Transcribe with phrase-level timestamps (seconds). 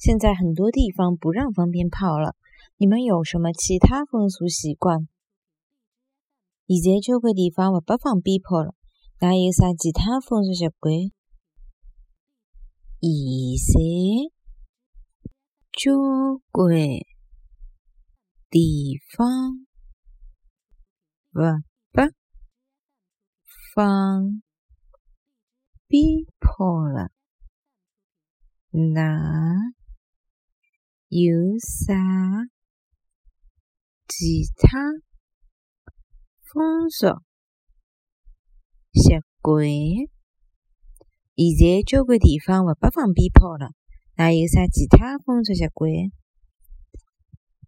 [0.00, 2.34] 现在很多地方不让放鞭炮了，
[2.78, 5.06] 你们有什么其他风俗习惯？
[6.66, 8.74] 现在交关地方勿拨放鞭炮了，
[9.18, 10.94] 那有啥其他风俗习惯？
[13.02, 13.10] 现
[13.74, 14.32] 在
[15.70, 15.92] 交
[16.50, 16.72] 关
[18.48, 19.66] 地方
[21.34, 21.62] 勿
[21.92, 22.10] 拨
[23.74, 24.40] 放
[25.86, 27.10] 鞭炮了，
[28.70, 29.74] 那？
[31.12, 31.18] 有
[31.58, 31.92] 啥
[34.06, 34.78] 其他
[36.40, 37.08] 风俗
[38.92, 39.66] 习惯？
[41.34, 43.72] 现在交关地方勿拨放鞭炮了，
[44.14, 45.90] 那有啥其他风俗习惯？